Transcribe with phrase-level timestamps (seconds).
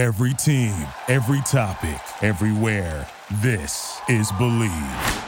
[0.00, 0.72] Every team,
[1.08, 3.06] every topic, everywhere.
[3.42, 5.26] This is Bleav.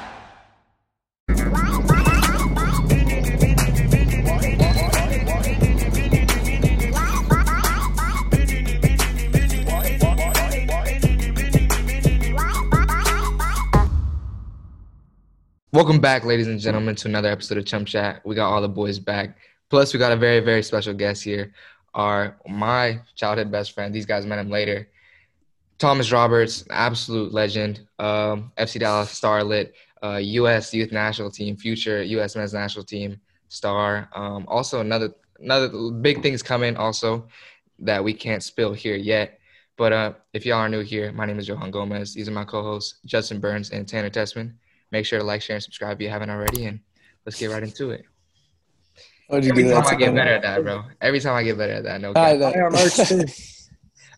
[15.71, 18.25] Welcome back, ladies and gentlemen, to another episode of Chum Chat.
[18.25, 19.37] We got all the boys back.
[19.69, 21.53] Plus, we got a very, very special guest here.
[21.95, 23.95] Our my childhood best friend.
[23.95, 24.89] These guys met him later.
[25.79, 27.87] Thomas Roberts, absolute legend.
[27.99, 30.73] Um, FC Dallas starlet, uh, U.S.
[30.73, 32.37] Youth National Team, future U.S.
[32.37, 34.09] Men's National Team star.
[34.15, 36.77] Um, also, another another big things coming.
[36.77, 37.29] Also,
[37.81, 39.39] that we can't spill here yet.
[39.77, 42.15] But uh, if y'all are new here, my name is Johan Gomez.
[42.15, 44.55] These are my co-hosts, Justin Burns and Tanner Tessmann
[44.93, 46.67] make sure to like, share, and subscribe if you haven't already.
[46.67, 46.79] And
[47.27, 48.05] let's get right into it.
[49.31, 49.87] How'd you Every do time that?
[49.87, 50.83] I get better at that, bro.
[51.01, 52.13] Every time I get better at that, no.
[52.15, 52.37] Cap.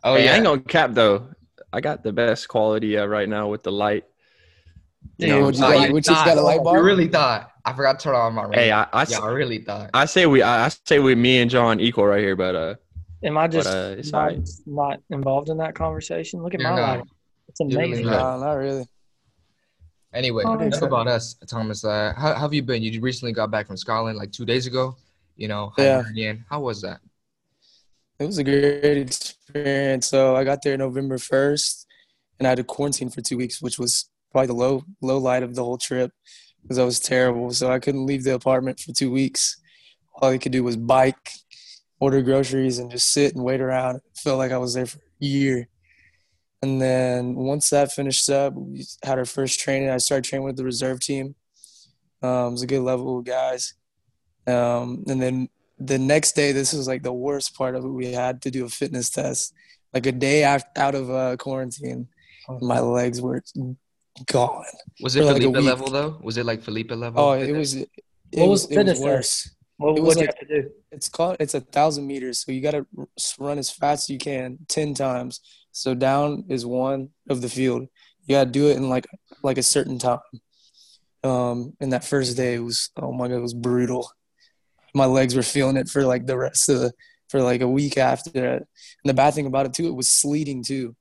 [0.02, 1.28] Oh hey, I ain't gonna cap though.
[1.72, 4.04] I got the best quality uh, right now with the light.
[5.18, 5.88] You Yeah, know, what'd you Oh, got?
[5.88, 6.78] you Which just got a light bar?
[6.78, 8.48] You really thought I forgot to turn on my.
[8.52, 9.90] hey, I, I, yeah, I really thought.
[9.94, 12.74] I say we I, I say we me and John equal right here, but uh,
[13.24, 14.48] Am I just uh, not, alright.
[14.66, 16.42] not involved in that conversation?
[16.42, 16.98] Look at You're my not.
[16.98, 17.08] life.
[17.48, 18.10] It's You're really amazing.
[18.10, 18.38] not.
[18.38, 18.86] No, not really.
[20.14, 21.84] Anyway, Oh, enough about us, Thomas.
[21.84, 22.82] Uh, how, how have you been?
[22.82, 24.96] You recently got back from Scotland like two days ago.
[25.36, 26.34] You know, Yeah.
[26.48, 27.00] How was that?
[28.20, 30.06] It was a great experience.
[30.06, 31.86] So I got there November first,
[32.38, 35.42] and I had to quarantine for two weeks, which was probably the low low light
[35.42, 36.12] of the whole trip
[36.62, 37.50] because I was terrible.
[37.50, 39.60] So I couldn't leave the apartment for two weeks.
[40.14, 41.28] All I could do was bike,
[41.98, 43.96] order groceries, and just sit and wait around.
[43.96, 45.68] It felt like I was there for a year.
[46.64, 49.90] And then once that finished up, we had our first training.
[49.90, 51.34] I started training with the reserve team.
[52.22, 53.74] Um, it was a good level of guys.
[54.46, 55.48] Um, and then
[55.78, 57.88] the next day, this was like the worst part of it.
[57.88, 59.52] We had to do a fitness test,
[59.92, 62.08] like a day after, out of uh, quarantine.
[62.62, 63.42] My legs were
[64.26, 64.64] gone.
[65.02, 65.64] Was it For, like, a Felipe week.
[65.66, 66.18] level though?
[66.22, 67.20] Was it like Felipe level?
[67.22, 67.74] Oh, it was.
[67.74, 67.90] It
[68.32, 69.50] What was, was it was worse.
[69.76, 70.70] What It what was do you like- have to do?
[70.92, 71.36] It's called.
[71.40, 72.86] It's a thousand meters, so you got to
[73.38, 75.40] run as fast as you can, ten times.
[75.74, 77.88] So down is one of the field.
[78.26, 79.06] You got to do it in like
[79.42, 80.20] like a certain time.
[81.24, 84.08] Um, and that first day was oh my god, it was brutal.
[84.94, 86.92] My legs were feeling it for like the rest of the
[87.28, 88.62] for like a week after that.
[88.62, 88.66] And
[89.04, 90.94] the bad thing about it too, it was sleeting too.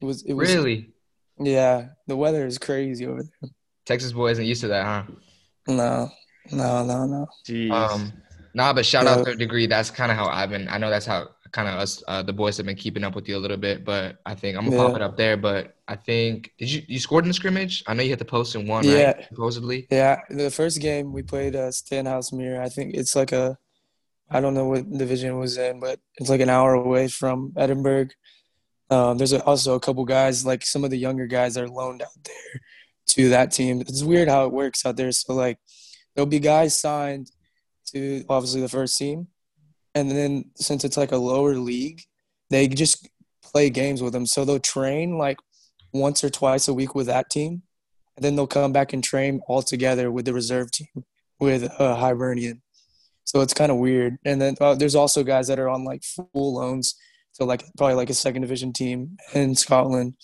[0.00, 0.22] It was.
[0.22, 0.90] It was really?
[1.38, 3.50] Yeah, the weather is crazy over there.
[3.86, 5.02] Texas boy isn't used to that, huh?
[5.66, 6.10] No,
[6.52, 7.26] no, no, no.
[7.46, 7.70] Jeez.
[7.72, 8.12] Um,
[8.54, 9.24] nah, but shout out Yeah.
[9.24, 9.66] third degree.
[9.66, 10.68] That's kind of how I've been.
[10.68, 13.28] I know that's how kind of us, uh, the boys, have been keeping up with
[13.28, 13.84] you a little bit.
[13.84, 15.36] But I think I'm gonna pop it up there.
[15.36, 17.84] But I think did you you scored in the scrimmage?
[17.86, 19.12] I know you hit the post in one, Yeah.
[19.12, 19.26] right?
[19.28, 19.86] Supposedly.
[19.90, 22.58] Yeah, the first game we played uh, Stenhousemuir.
[22.60, 23.56] I think it's like a,
[24.28, 27.52] I don't know what division it was in, but it's like an hour away from
[27.56, 28.08] Edinburgh.
[28.90, 32.08] Um, there's also a couple guys, like some of the younger guys, are loaned out
[32.24, 32.60] there
[33.14, 33.80] to that team.
[33.80, 35.12] It's weird how it works out there.
[35.12, 35.58] So like,
[36.14, 37.30] there'll be guys signed
[37.92, 39.28] to obviously the first team,
[39.94, 42.02] and then since it's like a lower league,
[42.50, 43.08] they just
[43.42, 44.26] play games with them.
[44.26, 45.38] So they'll train like
[45.92, 47.62] once or twice a week with that team
[48.16, 51.04] and then they'll come back and train all together with the reserve team
[51.40, 52.62] with uh, Hibernian.
[53.24, 54.18] So it's kind of weird.
[54.24, 56.94] And then uh, there's also guys that are on like full loans,
[57.32, 60.14] so like probably like a second division team in Scotland.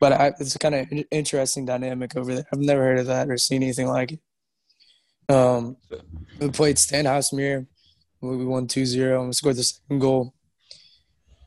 [0.00, 2.46] But I, it's kind of interesting dynamic over there.
[2.52, 4.20] I've never heard of that or seen anything like it.
[5.28, 5.76] Um,
[6.40, 7.66] we played Stenhousemuir.
[8.20, 10.34] We won 2-0 and we scored the second goal.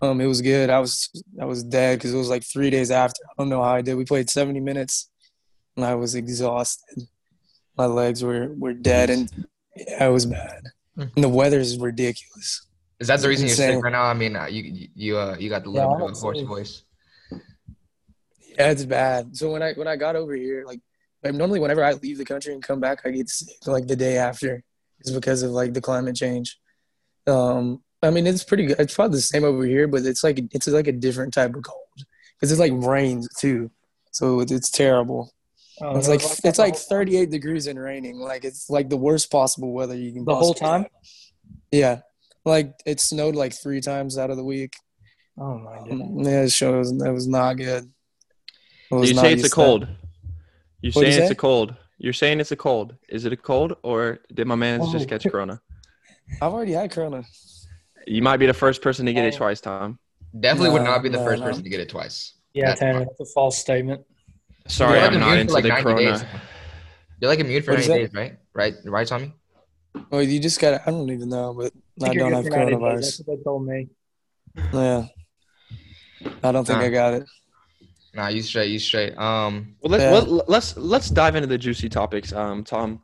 [0.01, 0.69] Um, it was good.
[0.69, 3.21] I was I was dead because it was like three days after.
[3.29, 3.95] I don't know how I did.
[3.95, 5.09] We played 70 minutes
[5.75, 7.07] and I was exhausted.
[7.77, 9.29] My legs were, were dead, and
[9.75, 10.61] yeah, it was bad.
[10.95, 11.05] Hmm.
[11.15, 12.67] And the weather is ridiculous.
[12.99, 14.03] Is that the reason you're sick right now?
[14.03, 16.41] I mean, uh, you you uh, you got the little I bit of a hoarse
[16.41, 16.83] voice.
[17.31, 19.35] Yeah, it's bad.
[19.35, 20.79] So when I when I got over here, like,
[21.23, 23.95] like normally whenever I leave the country and come back, I get sick like the
[23.95, 24.63] day after.
[24.99, 26.59] It's because of like the climate change.
[27.27, 28.79] Um, I mean, it's pretty good.
[28.79, 31.63] It's probably the same over here, but it's like it's like a different type of
[31.63, 31.79] cold
[32.35, 33.71] because it's like rains too.
[34.11, 35.31] So it's, it's terrible.
[35.81, 38.17] Oh, It's it like it's like the whole- 38 degrees and raining.
[38.19, 40.25] Like it's like the worst possible weather you can.
[40.25, 40.81] the whole possibly time.
[40.83, 40.91] have.
[41.71, 41.99] Yeah,
[42.45, 44.73] like it snowed like three times out of the week.
[45.39, 46.27] Oh my goodness.
[46.27, 47.89] Yeah, it shows that was not good.
[48.91, 49.65] Was you not say it's a used to that.
[49.65, 49.87] cold.
[50.81, 51.31] You're What'd you saying it's say?
[51.31, 51.75] a cold.
[51.97, 52.95] You're saying it's a cold.
[53.09, 55.09] Is it a cold or did my man just Oh.
[55.09, 55.61] catch corona?
[56.41, 57.23] I've already had Corona.
[58.07, 59.99] You might be the first person to get it twice, Tom.
[60.39, 61.47] Definitely would not be the no, first no.
[61.47, 62.33] person to get it twice.
[62.53, 63.07] Yeah, That's Tanner, fine.
[63.17, 64.01] that's a false statement.
[64.67, 66.11] Sorry, You're like I'm not immune into for like the 90 corona.
[66.11, 66.25] days.
[67.21, 68.37] You're like immune for What is 90 days, right?
[68.53, 69.33] Right, right, Tommy.
[70.09, 70.73] Well, you just got.
[70.75, 70.81] It.
[70.85, 71.71] I don't even know, but
[72.01, 72.79] I think you're don't have good for 90 days.
[72.79, 73.01] coronavirus.
[73.01, 73.89] That's what they told me.
[74.73, 75.05] Yeah.
[76.43, 76.85] I don't think Nah.
[76.85, 77.25] I got it.
[78.15, 79.17] Nah, you straight, you straight.
[79.17, 80.11] Um, Well, let, Yeah.
[80.11, 82.31] well, let's let's dive into the juicy topics.
[82.31, 83.01] Um, Tom,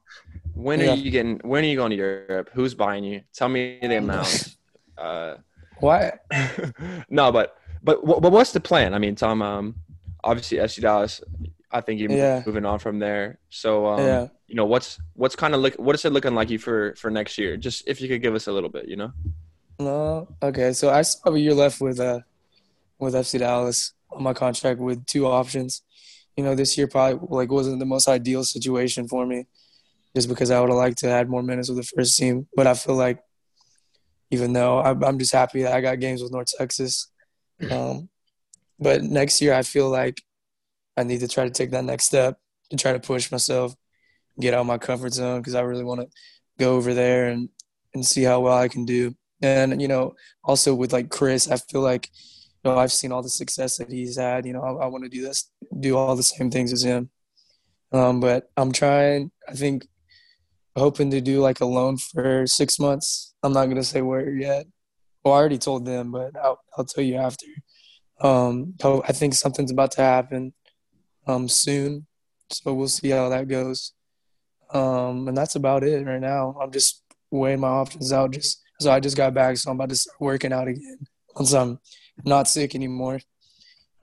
[0.63, 0.91] when Yeah.
[0.91, 1.39] are you getting?
[1.43, 2.49] When are you going to Europe?
[2.53, 3.21] Who's buying you?
[3.33, 4.55] Tell me the amount.
[4.97, 5.35] uh,
[5.79, 6.13] Why?
[7.09, 8.93] no, but but but what's the plan?
[8.93, 9.41] I mean, Tom.
[9.41, 9.75] Um,
[10.23, 11.21] obviously FC Dallas.
[11.71, 12.41] I think you're Yeah.
[12.45, 13.39] moving on from there.
[13.49, 14.27] So um, Yeah.
[14.47, 17.09] you know, what's what's kind of look what is it looking like you for for
[17.09, 17.55] next year?
[17.57, 19.11] Just if you could give us a little bit, you know.
[19.79, 20.27] No.
[20.43, 20.73] Okay.
[20.73, 22.19] So I still have a year left with uh
[22.99, 25.83] with FC Dallas on my contract with two options.
[26.35, 29.45] You know, this year probably like wasn't the most ideal situation for me,
[30.15, 32.47] just because I would have liked to add more minutes with the first team.
[32.55, 33.19] But I feel like
[34.31, 37.11] even though I'm, I'm just happy that I got games with North Texas.
[37.69, 38.09] Um,
[38.79, 40.21] but next year I feel like
[40.95, 42.37] I need to try to take that next step
[42.69, 43.75] to try to push myself,
[44.39, 46.07] get out of my comfort zone because I really want to
[46.57, 47.49] go over there and
[47.93, 49.15] and see how well I can do.
[49.41, 52.09] And you know, also with like Chris, I feel like
[52.63, 54.45] you know I've seen all the success that he's had.
[54.45, 57.09] You know, I, I want to do this, do all the same things as him.
[57.91, 59.31] Um, but I'm trying.
[59.47, 59.87] I think
[60.75, 63.33] hoping to do like a loan for six months.
[63.43, 64.65] I'm not gonna say where yet.
[65.23, 67.45] Well, I already told them, but I'll I'll tell you after.
[68.21, 70.53] Um, I think something's about to happen
[71.27, 72.05] um soon,
[72.51, 73.93] so we'll see how that goes.
[74.73, 76.55] Um, and that's about it right now.
[76.61, 78.31] I'm just weighing my options out.
[78.31, 80.99] Just so I just got back, so I'm about to start working out again
[81.35, 81.79] once I'm
[82.23, 83.19] not sick anymore.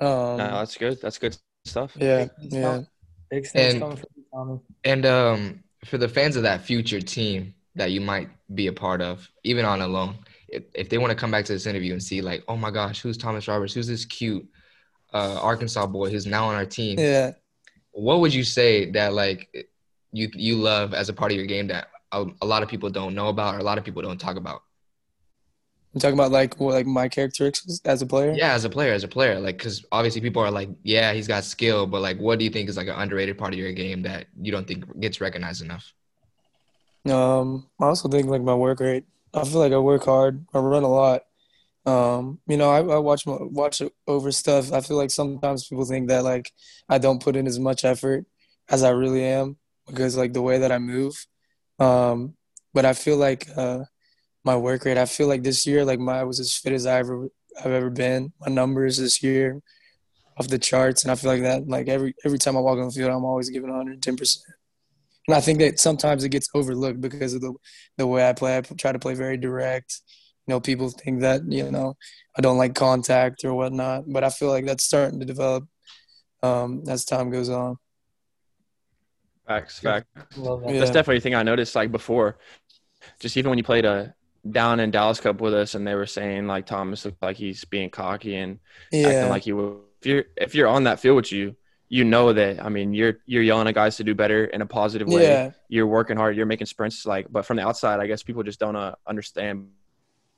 [0.01, 0.99] Um, no, that's good.
[1.01, 1.93] That's good stuff.
[1.97, 2.83] yeah, yeah.
[3.31, 4.61] Big things And- coming from you, Tommy.
[4.85, 9.01] and um, for the fans of that future team that you might be a part
[9.01, 10.17] of, even on a loan,
[10.49, 12.71] if, if they want to come back to this interview and see like, oh my
[12.71, 13.75] gosh, who's Thomas Roberts?
[13.75, 14.47] Who's this cute
[15.13, 16.99] uh, Arkansas boy who's now on our team?
[16.99, 17.33] Yeah.
[17.93, 19.69] What would you say that like
[20.13, 22.91] you you love as a part of your game that a, a lot of people
[22.91, 24.63] don't know about or a lot of people don't talk about?
[25.97, 28.35] I'm talking about like what, like my characteristics as a player.
[28.37, 31.27] Yeah, as a player, as a player, like because obviously people are like, yeah, he's
[31.27, 33.73] got skill, but like, what do you think is like an underrated part of your
[33.73, 35.91] game that you don't think gets recognized enough?
[37.07, 39.07] Um, I also think like my work rate.
[39.33, 40.45] I feel like I work hard.
[40.53, 41.23] I run a lot.
[41.87, 44.75] Um, you know, I, I watch watch over stuff.
[44.75, 46.53] I feel like sometimes people think that like
[46.91, 48.27] I don't put in as much effort
[48.69, 49.57] as I really am
[49.87, 51.27] because like the way that I move.
[51.79, 52.35] Um,
[52.75, 53.85] but I feel like uh,
[54.47, 54.97] my work rate.
[54.97, 57.29] I feel like this year, like my I was as fit as I ever
[57.59, 58.33] I've ever been.
[58.41, 59.61] My numbers this year
[60.39, 62.87] off the charts, and I feel like that like every every time I walk on
[62.87, 64.45] the field, I'm always giving 110 percent.
[65.27, 67.53] And I think that sometimes it gets overlooked because of the
[67.99, 68.57] the way I play.
[68.57, 70.01] I try to play very direct.
[70.47, 71.97] You know, people think that you know
[72.39, 75.65] I don't like contact or whatnot, but I feel like that's starting to develop
[76.45, 77.79] um, as time goes on.
[79.49, 80.07] Facts, facts.
[80.37, 80.73] Love that.
[80.73, 80.79] Yeah.
[80.79, 82.39] That's definitely a thing I noticed like before.
[83.19, 84.15] Just even when you played a
[84.51, 87.65] down in Dallas Cup with us and they were saying like Thomas looked like he's
[87.65, 88.59] being cocky and
[88.93, 91.57] acting like you would if you're if you're on that field with you,
[91.89, 94.67] you know that I mean you're you're yelling at guys to do better in a
[94.67, 95.23] positive way.
[95.23, 98.43] yeah, You're working hard, you're making sprints like but from the outside I guess people
[98.43, 99.69] just don't uh, understand.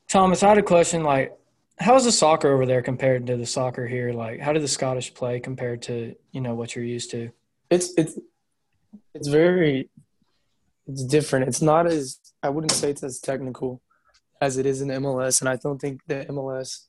[0.09, 1.03] Thomas, I had a question.
[1.03, 1.37] Like,
[1.79, 4.11] how's the soccer over there compared to the soccer here?
[4.11, 7.31] Like, how do the Scottish play compared to you know what you're used to?
[7.71, 8.19] it's it's
[9.15, 9.89] it's very
[10.87, 11.49] it's different.
[11.49, 13.83] It's not as I wouldn't say it's as technical
[14.41, 16.87] as it is in MLS, and I don't think the MLS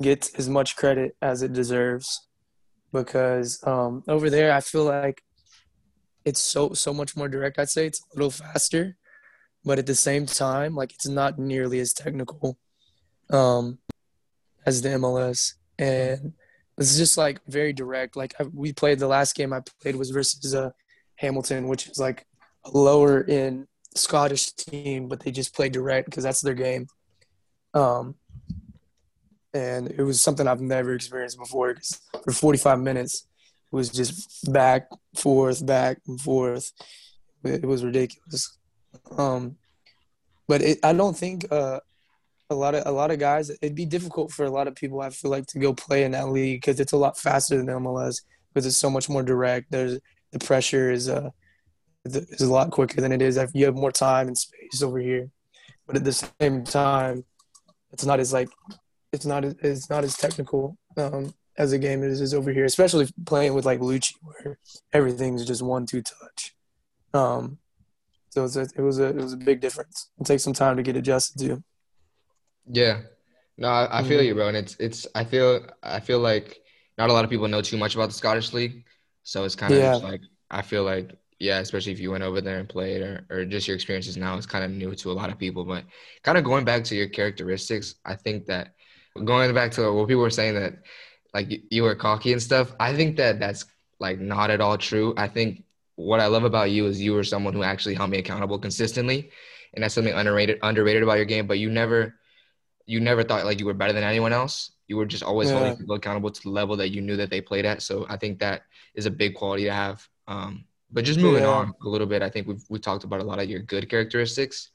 [0.00, 2.28] gets as much credit as it deserves
[2.92, 5.22] because um, over there I feel like
[6.24, 7.58] it's so so much more direct.
[7.58, 8.96] I'd say it's a little faster,
[9.64, 12.58] but at the same time, like it's not nearly as technical
[13.30, 13.78] um,
[14.66, 16.32] as the MLS, and
[16.78, 18.16] it's just like very direct.
[18.16, 20.70] Like I, we played the last game I played was versus uh,
[21.16, 22.26] Hamilton, which is like
[22.64, 23.66] a lower in
[23.96, 26.86] Scottish team, but they just play direct because that's their game.
[27.74, 28.14] Um,
[29.54, 31.74] and it was something I've never experienced before.
[31.74, 33.26] 'cause for 45 minutes,
[33.72, 36.72] it was just back, forth, back and forth.
[37.44, 38.56] It was ridiculous.
[39.16, 39.56] Um,
[40.48, 41.80] but it, I don't think uh,
[42.50, 43.50] a lot of a lot of guys.
[43.50, 45.00] It'd be difficult for a lot of people.
[45.00, 47.66] I feel like to go play in that league because it's a lot faster than
[47.66, 48.22] MLS
[48.52, 49.70] because it's so much more direct.
[49.70, 49.98] There's
[50.32, 51.30] the pressure is uh
[52.14, 54.98] is a lot quicker than it is if you have more time and space over
[54.98, 55.30] here.
[55.86, 57.24] But at the same time,
[57.92, 58.48] it's not as like
[59.12, 62.52] it's not as it's not as technical um, as a game as it is over
[62.52, 64.58] here, especially playing with like Luchi, where
[64.92, 66.54] everything's just one two touch.
[67.14, 67.58] Um,
[68.30, 70.10] so it's a, it was a it was a big difference.
[70.20, 71.62] It takes some time to get adjusted to.
[72.70, 73.02] Yeah.
[73.58, 74.48] No, I, I feel you, bro.
[74.48, 76.60] And it's it's I feel I feel like
[76.98, 78.84] not a lot of people know too much about the Scottish League.
[79.22, 79.94] So it's kind of Yeah.
[79.96, 80.20] like
[80.50, 83.68] I feel like yeah, especially if you went over there and played or, or just
[83.68, 85.64] your experiences now is kind of new to a lot of people.
[85.64, 85.84] But
[86.22, 88.74] kind of going back to your characteristics, I think that
[89.24, 90.74] going back to what people were saying that
[91.34, 92.74] like you were cocky and stuff.
[92.80, 93.64] I think that that's
[94.00, 95.14] like not at all true.
[95.16, 95.64] I think
[95.96, 99.30] what I love about you is you were someone who actually held me accountable consistently,
[99.74, 101.46] and that's something underrated underrated about your game.
[101.46, 102.14] But you never
[102.86, 104.72] you never thought like you were better than anyone else.
[104.88, 105.56] You were just always Yeah.
[105.56, 107.82] holding people accountable to the level that you knew that they played at.
[107.82, 108.62] So I think that
[108.94, 110.06] is a big quality to have.
[110.28, 111.50] Um, but just moving Yeah.
[111.50, 113.88] on a little bit, I think we've we talked about a lot of your good
[113.88, 114.70] characteristics.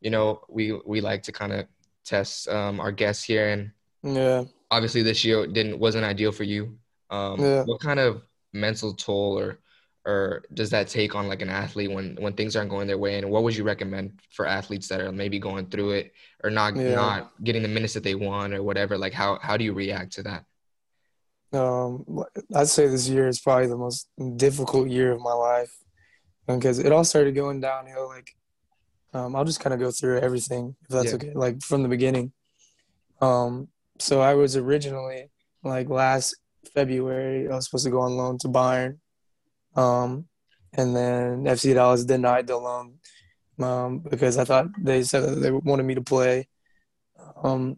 [0.00, 1.66] You know, we we like to kind of
[2.04, 3.70] test um, our guests here, and
[4.02, 4.44] Yeah.
[4.70, 6.78] obviously this year didn't wasn't ideal for you.
[7.10, 7.64] Um, Yeah.
[7.64, 8.22] What kind of
[8.52, 9.58] mental toll or
[10.04, 13.18] or does that take on like an athlete when when things aren't going their way?
[13.18, 16.12] And what would you recommend for athletes that are maybe going through it
[16.42, 16.94] or not Yeah.
[16.96, 18.98] not getting the minutes that they want or whatever?
[18.98, 20.44] Like how how do you react to that?
[21.52, 25.72] Um, I'd say this year is probably the most difficult year of my life
[26.46, 28.08] because it all started going downhill.
[28.08, 28.30] Like,
[29.12, 31.14] um, I'll just kind of go through everything if that's Yeah.
[31.16, 31.32] okay.
[31.34, 32.32] Like from the beginning.
[33.20, 33.68] Um,
[33.98, 35.30] so I was originally
[35.62, 36.36] like last
[36.74, 38.98] February, I was supposed to go on loan to Bayern,
[39.76, 40.26] um,
[40.72, 42.94] and then FC Dallas denied the loan
[43.60, 46.48] um, because I thought they said that they wanted me to play,
[47.44, 47.76] um,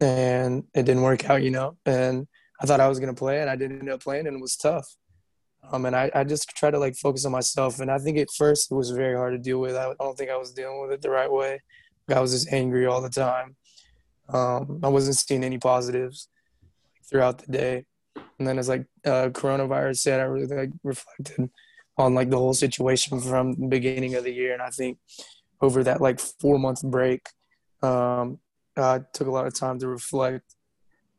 [0.00, 2.28] and it didn't work out, you know, and.
[2.60, 4.56] I thought I was gonna play and I didn't end up playing and it was
[4.56, 4.96] tough.
[5.72, 7.80] Um, and I, I just try to like focus on myself.
[7.80, 9.74] And I think at first it was very hard to deal with.
[9.76, 11.60] I don't think I was dealing with it the right way.
[12.08, 13.56] I was just angry all the time.
[14.28, 16.28] Um, I wasn't seeing any positives
[17.08, 17.84] throughout the day.
[18.38, 21.50] And then as like uh, coronavirus said, I really like reflected
[21.98, 24.52] on like the whole situation from the beginning of the year.
[24.52, 24.98] And I think
[25.60, 27.28] over that like four month break,
[27.82, 28.38] um,
[28.76, 30.54] I took a lot of time to reflect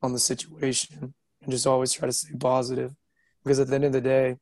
[0.02, 1.14] on the situation
[1.48, 2.94] and just always try to stay positive.
[3.42, 4.36] Because at the end of the day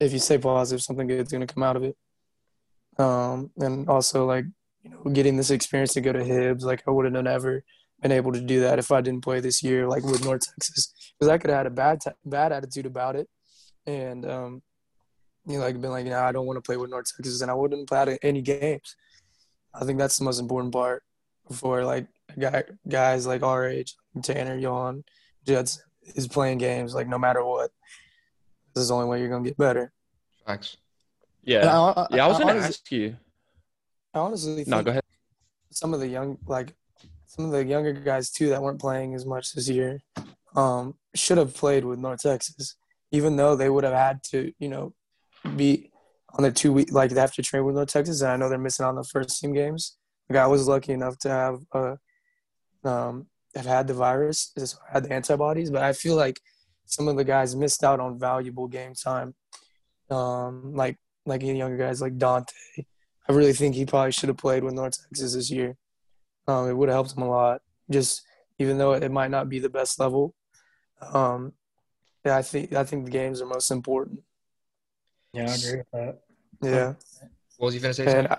[0.00, 1.96] if you stay positive something good's going to come out of it.
[2.98, 4.46] Um, and also like
[4.82, 7.62] you know getting this experience to go to Hibs like I would have never
[8.00, 11.12] been able to do that if I didn't play this year like with North Texas.
[11.18, 13.28] Because I could have had a bad t- bad attitude about it.
[13.86, 14.62] And um,
[15.46, 17.42] you know like been like you know I don't want to play with North Texas
[17.42, 18.96] and I wouldn't play any games.
[19.74, 21.02] I think that's the most important part
[21.52, 22.06] for like
[22.38, 25.04] guy, guys like our age Tanner Yawn
[25.46, 25.82] Judson
[26.14, 27.70] is playing games like no matter what.
[28.74, 29.92] This is the only way you're gonna get better.
[30.46, 30.76] Facts.
[31.42, 31.60] Yeah.
[31.60, 33.16] And I, yeah, I was gonna honestly, ask you.
[34.14, 35.02] I honestly think No, go ahead.
[35.70, 36.74] some of the young like
[37.26, 40.00] some of the younger guys too that weren't playing as much this year
[40.56, 42.76] um, should have played with North Texas,
[43.10, 44.94] even though they would have had to, you know,
[45.54, 45.90] be
[46.32, 48.48] on the two week like they have to train with North Texas, and I know
[48.48, 49.96] they're missing on the first team games.
[50.28, 51.98] Like I was lucky enough to have a
[52.88, 56.40] um, have had the virus, so I had the antibodies, but I feel like
[56.84, 59.34] some of the guys missed out on valuable game time.
[60.10, 62.52] Um, like like younger guys like Dante.
[63.28, 65.76] I really think he probably should have played with North Texas this year.
[66.46, 67.60] Um, it would have helped him a lot.
[67.90, 68.22] Just
[68.58, 70.34] even though it might not be the best level,
[71.00, 71.52] um,
[72.24, 74.20] yeah, I think I think the games are most important.
[75.32, 76.18] Yeah, I agree with that.
[76.62, 76.94] Yeah,
[77.56, 78.26] What was you gonna say?
[78.30, 78.38] I,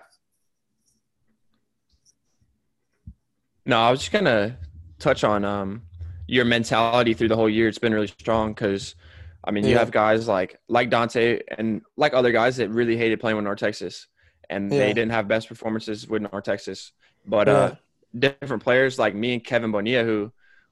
[3.66, 4.58] No, I was just gonna
[5.00, 5.84] touch on um
[6.28, 7.68] your mentality through the whole year.
[7.68, 8.96] It's been really strong because,
[9.44, 13.20] I mean, you have guys like like Dante and like other guys that really hated
[13.20, 14.08] playing with North Texas,
[14.50, 16.92] and they didn't have best performances with North Texas.
[17.26, 17.76] But uh,
[18.18, 20.32] different players like me and Kevin Bonilla, who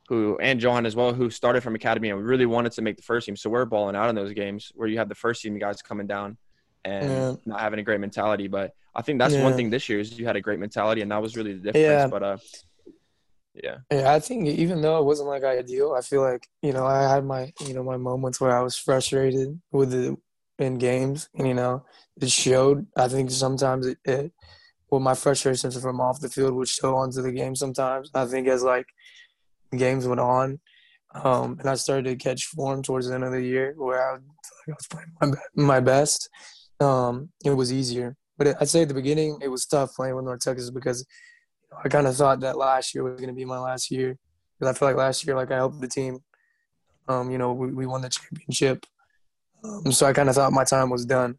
[0.09, 3.03] who and John as well, who started from academy and really wanted to make the
[3.03, 3.35] first team.
[3.35, 6.05] So we're balling out in those games where you have the first team guys coming
[6.07, 6.37] down
[6.83, 7.35] and Yeah.
[7.45, 8.47] not having a great mentality.
[8.47, 11.11] But I think that's one thing this year is you had a great mentality, and
[11.11, 11.85] that was really the difference.
[12.03, 12.07] Yeah.
[12.07, 12.37] But uh,
[13.63, 13.77] yeah.
[13.91, 17.03] Yeah, I think even though it wasn't like ideal, I feel like you know I
[17.09, 20.17] had my you know my moments where I was frustrated with the
[20.59, 21.85] in games, and you know
[22.21, 22.85] it showed.
[22.95, 24.31] I think sometimes it, it
[24.89, 27.55] well my frustrations from off the field would show onto the game.
[27.55, 28.87] Sometimes I think as like
[29.71, 30.59] the games went on,
[31.13, 34.13] um, and I started to catch form towards the end of the year where I,
[34.13, 34.21] like
[34.69, 36.29] I was playing my my best.
[36.79, 40.25] Um, it was easier, but I'd say at the beginning it was tough playing with
[40.25, 41.05] North Texas because
[41.83, 44.17] I kind of thought that last year was going to be my last year
[44.59, 46.19] because I feel like last year, like I helped the team.
[47.07, 48.85] Um, you know, we, we won the championship,
[49.63, 51.37] um, so I kind of thought my time was done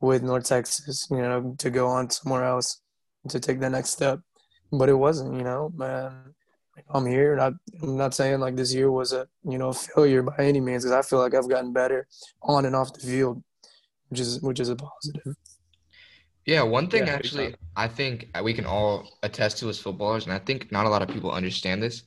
[0.00, 1.08] with North Texas.
[1.10, 2.80] You know, to go on somewhere else
[3.28, 4.20] to take the next step,
[4.70, 5.36] but it wasn't.
[5.36, 6.34] You know, man,
[6.90, 10.60] I'm here, I'm not saying like this year was a you know failure by any
[10.60, 12.06] means because I feel like I've gotten better
[12.42, 13.42] on and off the field,
[14.08, 15.36] which is which is a positive.
[16.46, 17.54] Yeah, one thing Yeah, actually.
[17.76, 20.88] I think uh, we can all attest to as footballers, and I think not a
[20.90, 22.02] lot of people understand this,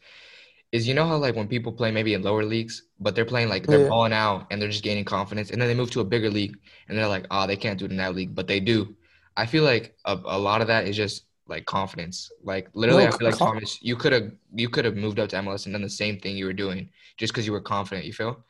[0.72, 3.50] is you know how like when people play maybe in lower leagues, but they're playing
[3.50, 3.90] like they're Yeah.
[3.90, 6.58] balling out and they're just gaining confidence, and then they move to a bigger league
[6.90, 8.96] and they're like, oh, they can't do it in that league, but they do.
[9.38, 12.34] I feel like a, a lot of that is just like confidence.
[12.44, 15.30] Like literally, No, I feel like Thomas, you could have you could have moved up
[15.30, 18.06] to MLS and done the same thing you were doing just because you were confident.
[18.08, 18.46] You feel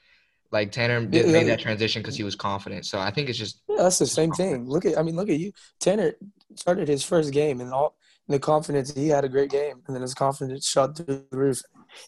[0.56, 2.86] like Tanner did, Yeah, made that transition because he was confident.
[2.86, 4.70] So I think it's just Yeah, that's the same thing.
[4.70, 5.52] Look at, I mean, look at you.
[5.82, 6.14] Tanner
[6.56, 7.98] started his first game, and all
[8.30, 11.60] the confidence he had a great game, and then his confidence shot through the roof.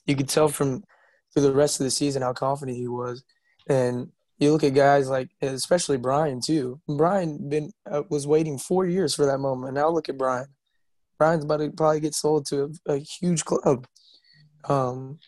[0.05, 0.83] You could tell from
[1.33, 3.21] through the rest of the season how confident he was,
[3.67, 4.07] and
[4.39, 6.79] you look at guys like, especially Bryan too.
[6.87, 9.73] Bryan been uh, was waiting four years for that moment.
[9.73, 10.47] Now look at Bryan.
[11.17, 13.87] Bryan's about to probably get sold to a, a huge club.
[14.69, 15.19] Um,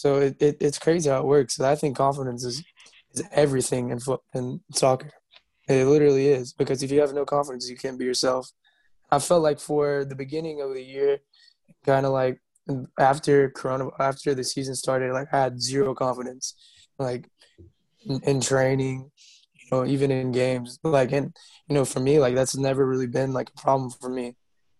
[0.00, 1.60] so it, it it's crazy how it works.
[1.60, 2.64] I think confidence is
[3.12, 5.10] is everything in foot in soccer.
[5.68, 8.50] It literally is because if you have no confidence, you can't be yourself.
[9.10, 11.18] I felt like for the beginning of the year,
[11.84, 12.40] kind of like
[12.98, 16.54] after Corona, after the season started, like I had zero confidence,
[16.98, 17.28] like
[18.06, 19.10] in, in training,
[19.52, 20.78] you know, even in games.
[20.82, 21.36] Like, and
[21.68, 24.34] you know, for me, like that's never really been like a problem for me.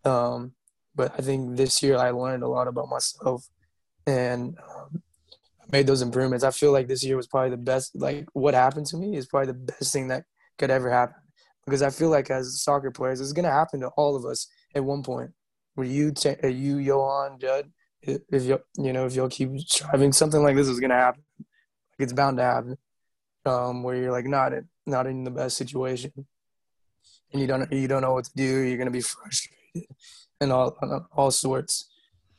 [0.06, 0.54] Um,
[0.94, 3.46] but I think this year I learned a lot about myself,
[4.06, 5.02] and um,
[5.72, 6.44] made those improvements.
[6.44, 7.94] I feel like this year was probably the best.
[7.94, 10.24] Like what happened to me is probably the best thing that
[10.58, 11.16] could ever happen
[11.64, 14.84] because I feel like as soccer players, it's gonna happen to all of us at
[14.84, 15.30] one point.
[15.74, 17.70] Where you, uh, you, Johan, Judd,
[18.02, 21.22] if you, you know, if you'll keep striving, something like this is gonna happen.
[21.38, 21.46] Like
[21.98, 22.76] it's bound to happen.
[23.46, 26.12] Um, where you're like not in, not in the best situation,
[27.32, 28.60] and you don't you don't know what to do.
[28.60, 29.88] You're gonna be frustrated,
[30.40, 30.76] and all
[31.12, 31.89] all sorts.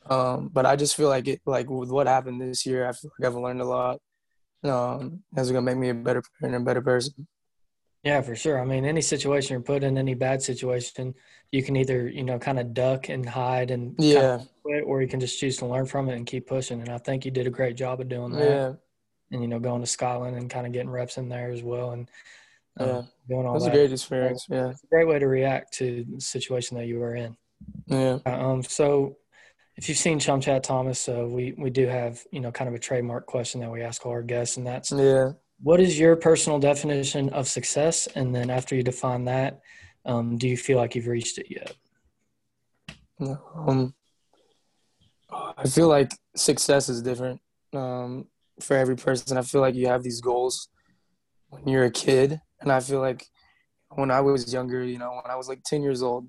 [0.08, 3.10] Um, but I just feel like it, like with what happened this year, I feel
[3.18, 4.00] like I've learned a lot.
[4.64, 7.26] Um, that's gonna make me a better player and a better person.
[8.04, 8.60] Yeah, for sure.
[8.60, 11.14] I mean, any situation you're put in, any bad situation,
[11.52, 15.08] you can either, you know, kind of duck and hide and Yeah, quit, or you
[15.08, 16.80] can just choose to learn from it and keep pushing.
[16.80, 18.40] And I think you did a great job of doing that.
[18.44, 18.72] yeah,
[19.30, 21.92] And, you know, going to Scotland and kind of getting reps in there as well
[21.92, 22.08] and
[22.80, 23.02] um, yeah.
[23.28, 24.46] doing all was a great experience.
[24.50, 27.36] Yeah, It's a great way to react to the situation that you were in.
[27.86, 28.18] yeah.
[28.26, 29.16] Um, so
[29.76, 32.74] if you've seen Chum Chat Thomas, uh, we, we do have, you know, kind of
[32.74, 35.32] a trademark question that we ask all our guests, and that's Yeah.
[35.62, 38.06] what is your personal definition of success?
[38.14, 39.60] And then after you define that,
[40.04, 41.74] um, do you feel like you've reached it yet?
[43.20, 43.94] Um,
[45.56, 47.40] I feel like success is different
[47.72, 48.26] um,
[48.60, 49.38] for every person.
[49.38, 50.68] I feel like you have these goals
[51.48, 53.26] when you're a kid, and I feel like
[53.90, 56.28] when I was younger, you know, when I was like ten years old,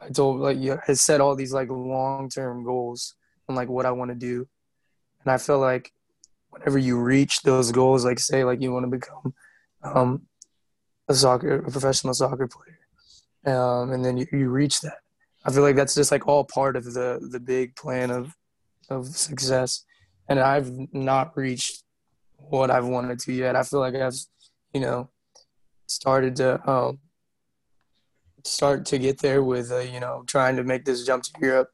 [0.00, 3.14] I told like you I set all these like long term goals
[3.48, 4.46] and like what I want to do,
[5.24, 5.92] and I feel like
[6.50, 9.34] whenever you reach those goals, like say like you want to become
[9.82, 10.22] um,
[11.08, 14.98] a soccer, a professional soccer player, um, and then you, you reach that.
[15.44, 18.34] I feel like that's just like all part of the the big plan of
[18.90, 19.84] of success,
[20.28, 21.82] and I've not reached
[22.36, 23.56] what I've wanted to yet.
[23.56, 24.16] I feel like I've,
[24.72, 25.10] you know,
[25.86, 26.98] started to um,
[28.44, 31.70] start to get there with uh, you know trying to make this jump to Europe,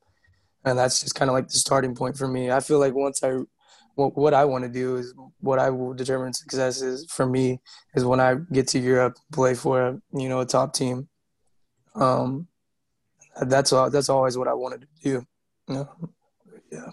[0.65, 2.51] and that's just kind of like the starting point for me.
[2.51, 3.39] I feel like once I
[3.95, 7.61] what, what I want to do is what I will determine success is for me
[7.95, 11.09] is when I get to Europe, play for a, you know a top team.
[11.95, 12.49] Um,
[13.43, 13.91] that's all.
[13.91, 15.27] That's always what I wanted to do.
[15.69, 15.85] Yeah.
[16.71, 16.91] Yeah.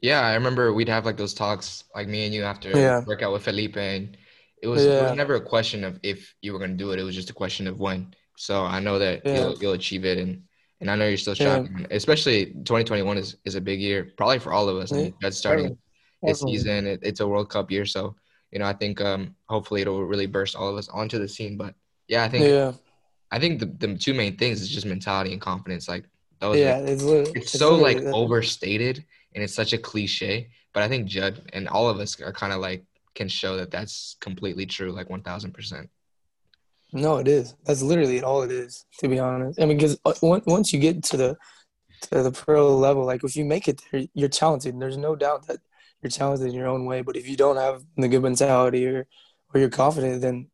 [0.00, 3.00] Yeah, I remember we'd have like those talks, like me and you after Yeah.
[3.06, 4.16] workout with Felipe, and
[4.60, 6.98] it was it was never a question of if you were gonna do it.
[6.98, 8.14] It was just a question of when.
[8.42, 9.34] So I know that Yeah.
[9.38, 10.42] you'll you'll achieve it, and
[10.80, 11.64] and I know you're still Yeah.
[11.92, 14.90] Especially 2021 is is a big year, probably for all of us.
[14.90, 15.10] Yeah.
[15.20, 15.78] That's starting
[16.24, 16.88] this season.
[16.88, 18.16] It, it's a World Cup year, so
[18.50, 21.56] you know I think um hopefully it'll really burst all of us onto the scene.
[21.56, 21.74] But
[22.08, 22.72] yeah, I think Yeah.
[23.30, 25.88] I think the, the two main things is just mentality and confidence.
[25.88, 26.04] Like
[26.40, 26.80] those Yeah.
[26.80, 30.48] are, It's, lit- it's so like overstated and it's such a cliche.
[30.74, 32.82] But I think Judd and all of us are kind of like
[33.14, 35.88] can show that that's completely true, like one thousand percent.
[36.92, 37.54] No, it is.
[37.64, 38.84] That's literally all it is.
[39.00, 41.36] To be honest, I mean, because once you get to the
[42.02, 44.78] to the pro level, like if you make it there, you're talented.
[44.78, 45.60] There's no doubt that
[46.02, 47.00] you're talented in your own way.
[47.00, 49.06] But if you don't have the good mentality or
[49.54, 50.50] or you're confident, then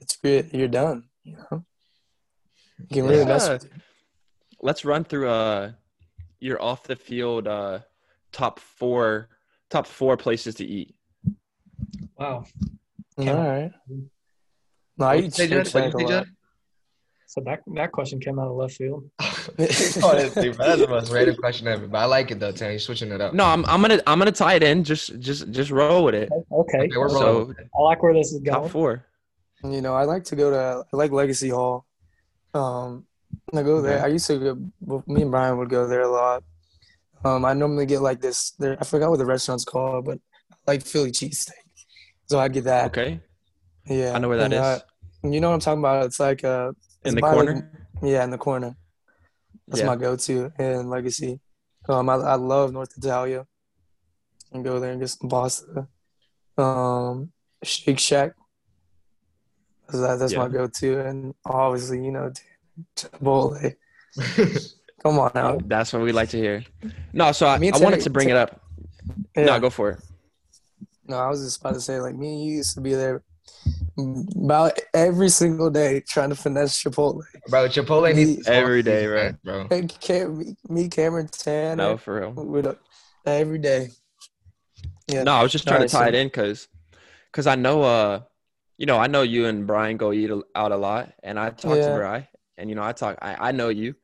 [0.00, 0.50] it's good.
[0.52, 1.04] You're done.
[1.24, 1.64] You know,
[2.78, 3.72] you can really mess with it.
[4.60, 5.72] Let's run through uh
[6.40, 7.80] your off the field uh
[8.32, 9.28] top four
[9.70, 10.94] top four places to eat.
[12.18, 12.44] Wow.
[13.16, 13.72] All Can- right.
[14.98, 15.56] No, I What'd you eat say, Shake Judd?
[15.58, 16.24] What'd Shack you a say, lot.
[16.24, 16.34] Judd?
[17.26, 19.04] So that that question came out of left field.
[19.20, 21.86] Honestly, that's the most random question ever.
[21.86, 22.72] But I like it though, Tanny.
[22.74, 23.34] You're switching it up.
[23.34, 24.82] No, I'm I'm gonna I'm gonna tie it in.
[24.82, 26.30] Just just just roll with it.
[26.32, 26.78] Okay.
[26.78, 27.56] Okay, we're So rolling.
[27.78, 28.54] I like where this is going.
[28.54, 28.70] top going.
[28.70, 29.04] four.
[29.64, 31.84] You know, I like to go to I like Legacy Hall.
[32.54, 33.06] Um,
[33.54, 33.98] I go there.
[33.98, 34.04] Okay.
[34.04, 34.38] I used to
[34.80, 35.04] go.
[35.06, 36.42] Me and Bryan would go there a lot.
[37.24, 38.52] Um, I normally get like this.
[38.52, 40.18] There, I forgot what the restaurant's called, but
[40.52, 41.50] I like Philly cheesesteak.
[42.26, 42.86] So I get that.
[42.86, 43.20] Okay,
[43.88, 44.60] Yeah, I know where that and, is.
[44.60, 44.80] uh,
[45.24, 46.06] you know what I'm talking about?
[46.06, 46.72] It's like uh,
[47.04, 47.70] In the like, corner.
[48.02, 48.76] yeah, in the corner.
[49.66, 49.86] That's Yeah.
[49.86, 51.40] my go-to and Legacy.
[51.88, 53.46] Um, I, I love North Italia.
[54.52, 55.88] And go there and get some pasta.
[56.56, 58.32] Um, Shake Shack.
[59.86, 62.30] That's, that, that's my go-to, and obviously, you know,
[62.96, 63.74] Chipotle.
[65.02, 65.58] Come on now.
[65.64, 66.64] That's what we like to hear.
[67.12, 68.60] No, so I, I wanted to bring it up.
[69.36, 69.44] Yeah.
[69.44, 70.00] No, go for it.
[71.06, 73.22] No, I was just about to say, like, me and you used to be there
[73.96, 77.22] about every single day trying to finesse Chipotle.
[77.48, 79.18] Bro, Chipotle needs to Every sponsor day, these bro.
[79.18, 79.66] events, bro.
[79.70, 82.30] Hey, Cam, me, me, Cameron, Tan, No, for real.
[82.32, 82.78] with a,
[83.26, 83.88] every day.
[85.08, 85.22] Yeah.
[85.24, 86.68] No, I was just trying Alright, to tie so- it in because,
[87.32, 88.20] because I know, uh,
[88.76, 91.76] you know, I know you and Bryan go eat out a lot, and I talk
[91.76, 91.88] Yeah.
[91.88, 93.94] to Bryan, and you know, I talk, I, I know you,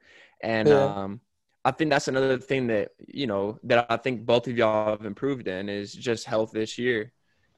[0.43, 0.85] and Yeah.
[0.85, 1.21] um,
[1.65, 5.07] I think that's another thing that you know that I think both of y'all have
[5.07, 7.13] improved in is just health this year.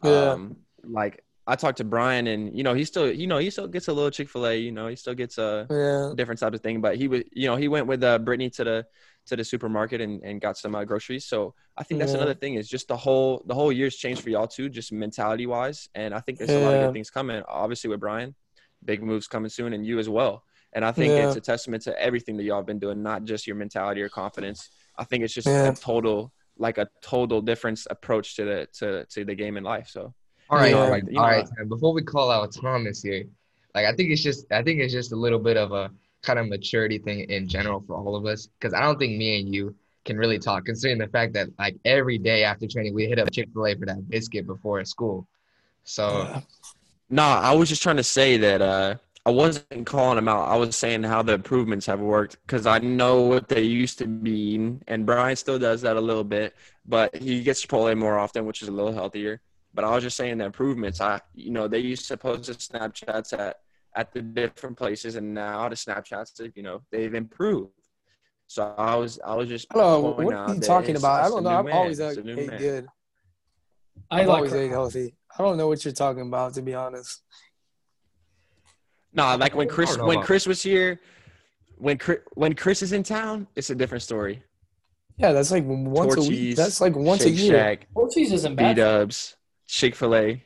[0.05, 0.33] Yeah.
[0.33, 3.69] Um, like I talked to Bryan, and you know, he still, you know, he still
[3.69, 6.13] gets a little Chick Fil A, you know, he still gets a Yeah.
[6.15, 6.81] different type of thing.
[6.81, 8.87] But he was, you know, he went with uh, Brittany to the
[9.27, 11.25] to the supermarket and, and got some uh, groceries.
[11.25, 12.19] So I think that's Yeah.
[12.19, 15.47] another thing is just the whole the whole year's changed for y'all too, just mentality
[15.47, 15.89] wise.
[15.95, 17.43] And I think there's a lot of good things coming.
[17.49, 18.35] Obviously with Bryan,
[18.85, 20.45] big moves coming soon, and you as well.
[20.73, 21.25] And I think Yeah.
[21.25, 24.09] it's a testament to everything that y'all have been doing, not just your mentality or
[24.09, 24.69] confidence.
[24.99, 25.71] I think it's just Yeah.
[25.71, 29.89] a total like a total difference approach to the to to the game in life.
[29.89, 30.15] So
[30.49, 30.79] All right, Yeah.
[30.79, 31.49] all right, You all know- right.
[31.49, 33.25] Sam, Before we call out Thomas here,
[33.75, 35.91] like I think it's just I think it's just a little bit of a
[36.23, 39.41] kind of maturity thing in general for all of us because I don't think me
[39.41, 43.07] and you can really talk considering the fact that like every day after training we
[43.07, 45.27] hit up Chick Fil A for that biscuit before school.
[45.85, 46.41] So Yeah.
[47.11, 50.49] Nah, I was just trying to say that uh, I wasn't calling them out.
[50.49, 54.07] I was saying how the improvements have worked because I know what they used to
[54.07, 56.55] be and Bryan still does that a little bit,
[56.87, 59.41] but he gets Chipotle more often, which is a little healthier.
[59.77, 61.01] But I was just saying the improvements.
[61.01, 63.59] I, you know, they used to post the Snapchats at
[63.95, 67.71] at the different places, and now the Snapchats, you know, they've improved.
[68.49, 69.67] So I was, I was just.
[69.71, 70.13] I don't know.
[70.13, 71.25] pointing What are you talking about?
[71.25, 71.51] I don't know.
[71.51, 72.87] I've always It's ate a new good.
[74.11, 75.15] I I've like always ate healthy.
[75.39, 77.23] I don't know what you're talking about, to be honest.
[79.13, 81.01] Nah, like when Chris when Chris was here,
[81.77, 84.43] when Chris, when Chris is in town, it's a different story.
[85.17, 86.57] Yeah, that's like once a week.
[86.57, 87.53] That's like once Shake a year.
[87.53, 88.75] Shack, Ortiz isn't bad.
[88.77, 88.99] B bad.
[88.99, 89.36] Dubs,
[89.67, 90.43] Chick Fil A.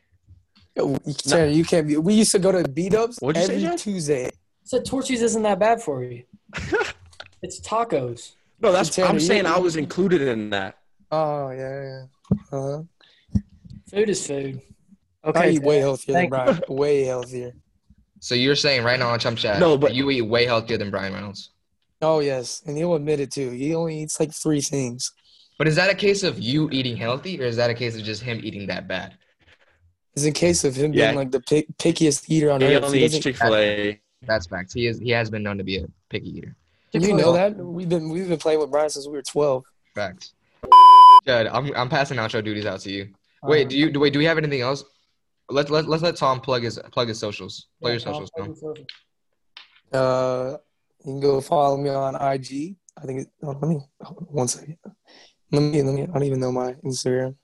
[0.77, 1.97] Yo, you can't, you can't be.
[1.97, 3.79] We used to go to beat ups What'd you say, every Jed?
[3.79, 4.27] Tuesday.
[4.27, 4.31] I
[4.65, 6.23] said Torchy's isn't that bad for you.
[7.43, 8.33] it's tacos.
[8.61, 10.77] No, that's Tanner, I'm you- saying I was included in that.
[11.11, 12.03] Oh yeah, yeah.
[12.53, 12.83] Uh-huh.
[13.91, 14.61] Food is food.
[15.25, 15.39] Okay.
[15.39, 15.51] I Okay.
[15.53, 16.61] eat way healthier than Bryan.
[16.69, 17.53] way healthier.
[18.21, 20.91] so you're saying right now on Chum Chat, No, but- you eat way healthier than
[20.91, 21.51] Bryan Reynolds.
[22.03, 23.51] Oh yes, and he'll admit it too.
[23.51, 25.13] He only eats like three things.
[25.61, 28.03] But is that a case of you eating healthy, or is that a case of
[28.03, 29.19] just him eating that bad?
[30.15, 31.09] It's a case of him Yeah.
[31.09, 32.83] being like the pick, pickiest eater on He earth.
[32.85, 34.01] only He eats Chick Fil A.
[34.23, 34.73] That's facts.
[34.73, 34.99] He is.
[34.99, 36.57] He has been known to be a picky eater.
[36.93, 39.67] Did you know that we've been we've been playing with Bryan since we were twelve.
[39.95, 40.33] Facts.
[41.27, 43.11] Judd, I'm I'm passing outro duties out to you.
[43.43, 44.15] Wait, do you do wait?
[44.15, 44.83] Do we have anything else?
[45.51, 47.67] Let let let's let Tom plug his plug his socials.
[47.83, 48.55] Plug your socials, Tom.
[49.93, 50.57] Uh,
[51.05, 52.77] you can go follow me on IG.
[52.97, 53.21] I think.
[53.21, 53.79] It, oh, let me
[54.31, 54.79] one second.
[55.53, 56.03] Let me let me.
[56.03, 57.37] I don't even know my Instagram.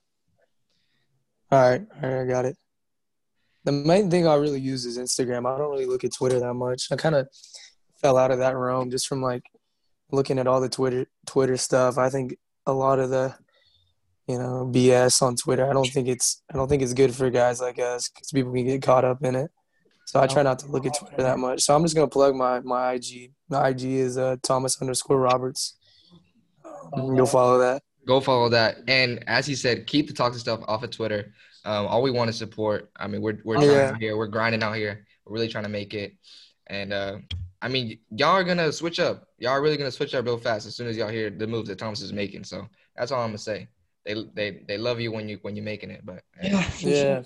[1.50, 2.56] All right, all right, I got it.
[3.64, 5.46] The main thing I really use is Instagram.
[5.52, 6.86] I don't really look at Twitter that much.
[6.92, 7.28] I kind of
[8.00, 9.42] fell out of that realm just from like
[10.12, 11.98] looking at all the Twitter Twitter stuff.
[11.98, 13.34] I think a lot of the
[14.28, 15.68] you know BS on Twitter.
[15.68, 18.52] I don't think it's I don't think it's good for guys like us because people
[18.52, 19.50] can get caught up in it.
[20.06, 21.62] So I try not to look at Twitter that much.
[21.62, 23.32] So I'm just gonna plug my my IG.
[23.48, 25.76] My IG is uh, Thomas underscore Roberts.
[26.92, 27.82] Um, Go follow that.
[28.06, 28.78] Go follow that.
[28.88, 31.32] And as he said, keep the toxic stuff off of Twitter.
[31.64, 32.90] Um, all we want is support.
[32.96, 33.88] I mean, we're we're trying Yeah.
[33.90, 34.16] out here.
[34.16, 35.04] We're grinding out here.
[35.24, 36.14] We're really trying to make it.
[36.68, 37.18] And uh,
[37.60, 39.26] I mean, y'all are gonna switch up.
[39.38, 41.68] Y'all are really gonna switch up real fast as soon as y'all hear the moves
[41.68, 42.44] that Thomas is making.
[42.44, 43.68] So that's all I'm gonna say.
[44.04, 46.02] They they they love you when you when you're making it.
[46.04, 46.62] But Yeah.
[46.62, 47.22] for Yeah.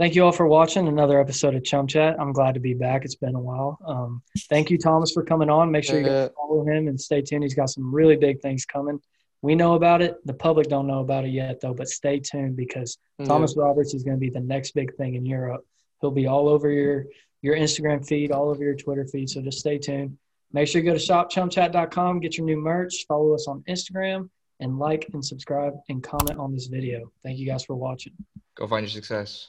[0.00, 2.16] Thank you all for watching another episode of Chum Chat.
[2.18, 3.04] I'm glad to be back.
[3.04, 3.78] It's been a while.
[3.86, 5.70] Um, thank you, Thomas, for coming on.
[5.70, 7.44] Make sure you guys follow him and stay tuned.
[7.44, 8.98] He's got some really big things coming.
[9.44, 10.26] We know about it.
[10.26, 11.74] The public don't know about it yet, though.
[11.74, 13.28] But stay tuned because mm-hmm.
[13.28, 15.66] Thomas Roberts is going to be the next big thing in Europe.
[16.00, 17.04] He'll be all over your
[17.42, 19.28] your Instagram feed, all over your Twitter feed.
[19.28, 20.16] So just stay tuned.
[20.54, 24.30] Make sure you go to shopchumchat.com, get your new merch, follow us on Instagram,
[24.60, 27.12] and like and subscribe and comment on this video.
[27.22, 28.14] Thank you guys for watching.
[28.54, 29.48] go find your success.